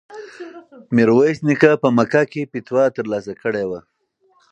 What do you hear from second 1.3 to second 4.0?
نیکه په مکه کې فتوا ترلاسه کړې وه.